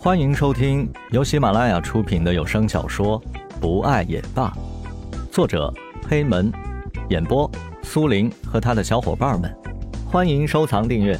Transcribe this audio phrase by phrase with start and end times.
[0.00, 3.20] 欢迎收听由喜马拉雅出品的有声小说
[3.58, 4.48] 《不爱也罢》，
[5.32, 5.74] 作者
[6.08, 6.52] 黑门，
[7.10, 7.50] 演播
[7.82, 9.52] 苏林和他的小伙伴们。
[10.06, 11.18] 欢迎收藏订阅。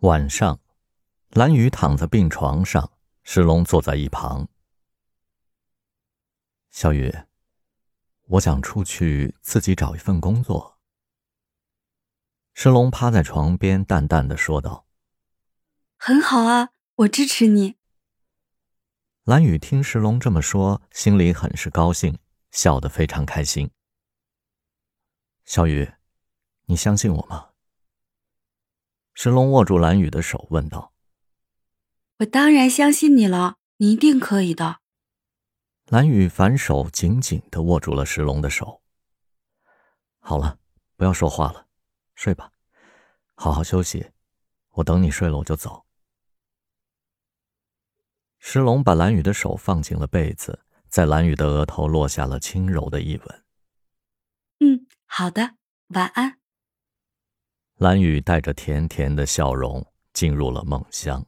[0.00, 0.60] 晚上，
[1.30, 2.90] 蓝雨躺在病床上，
[3.22, 4.46] 石龙坐在一旁。
[6.70, 7.10] 小雨，
[8.26, 10.76] 我想出去自己找一份工作。
[12.54, 14.86] 石龙趴在床边，淡淡的说道
[15.96, 17.76] ：“很好啊，我支持你。”
[19.24, 22.18] 蓝雨听石龙这么说，心里很是高兴，
[22.50, 23.70] 笑得非常开心。
[25.44, 25.92] 小雨，
[26.66, 27.50] 你相信我吗？
[29.14, 30.92] 石龙握住蓝雨的手，问道
[32.18, 34.80] ：“我当然相信你了，你一定可以的。”
[35.86, 38.82] 蓝雨反手紧紧的握住了石龙的手。
[40.20, 40.58] 好了，
[40.96, 41.66] 不要说话了。
[42.22, 42.52] 睡吧，
[43.34, 44.12] 好好休息。
[44.74, 45.84] 我等你睡了，我就走。
[48.38, 53.44] 石龙把蓝雨的手放进了被子，在蓝雨的额头落下了轻柔的一吻。
[54.60, 55.56] 嗯，好的，
[55.88, 56.38] 晚安。
[57.74, 61.26] 蓝雨带着甜甜的笑容进入了梦乡。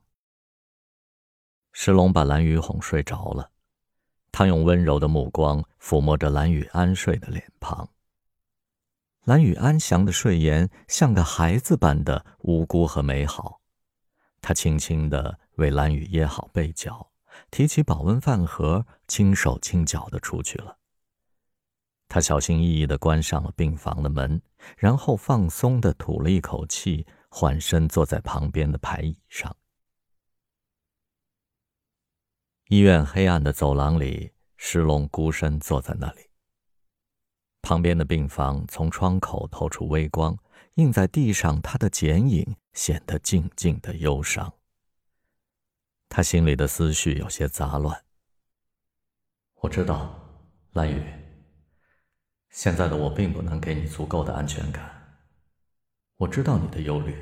[1.72, 3.50] 石龙把蓝雨哄睡着了，
[4.30, 7.90] 他用温柔的目光抚摸着蓝雨安睡的脸庞。
[9.24, 13.62] 蓝雨安详的睡颜像个孩子般的无辜和美好，
[14.42, 17.10] 他轻轻地为蓝雨掖好被角，
[17.50, 20.76] 提起保温饭盒，轻手轻脚地出去了。
[22.06, 24.42] 他小心翼翼地关上了病房的门，
[24.76, 29.56] 然后放松地吐了一口气，缓身坐在旁边的排椅上。
[32.68, 36.33] 医院黑暗的走廊里，石龙孤身坐在那里。
[37.64, 40.36] 旁边的病房从窗口透出微光，
[40.74, 44.52] 映在地上，他的剪影显得静静的忧伤。
[46.10, 48.04] 他心里的思绪有些杂乱。
[49.62, 50.14] 我知道，
[50.74, 51.02] 蓝雨，
[52.50, 54.84] 现在的我并不能给你足够的安全感。
[56.18, 57.16] 我知道你的忧虑。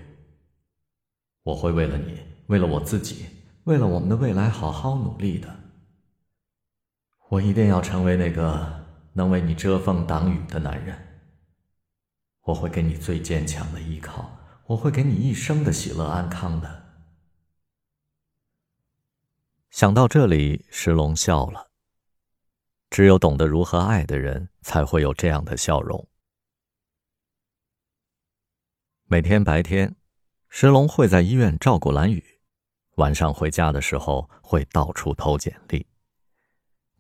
[1.45, 3.27] 我会为了你，为了我自己，
[3.63, 5.57] 为了我们的未来，好好努力的。
[7.29, 8.82] 我一定要成为那个。
[9.15, 11.23] 能为你遮风挡雨的男人，
[12.43, 16.83] 我会给你最坚强的依靠，我会给你一生的喜乐安康的。
[19.71, 21.71] 想到这里，石龙笑了。
[22.91, 26.07] 只有懂得如何爱的人，才会有这样的笑容。
[29.05, 29.97] 每天白天，
[30.49, 32.41] 石龙会在医院照顾蓝雨，
[32.97, 35.87] 晚上回家的时候会到处投简历。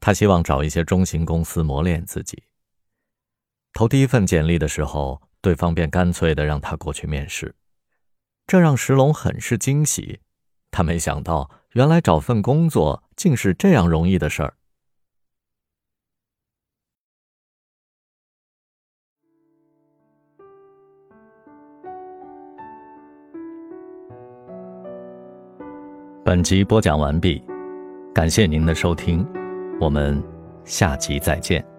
[0.03, 2.43] 他希望找一些中型公司磨练自己。
[3.73, 7.55] 投第一份简历的时候，对方便干脆的让他过去面试，
[8.45, 10.19] 这让石龙很是惊喜。
[10.73, 14.55] 他没想到，原来找份工作竟是这样容易的事儿。
[26.25, 27.41] 本集播讲完毕，
[28.13, 29.25] 感谢您的收听。
[29.83, 30.23] 我们
[30.65, 31.72] 下集再见。